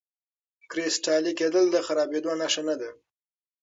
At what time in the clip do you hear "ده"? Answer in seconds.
2.81-2.89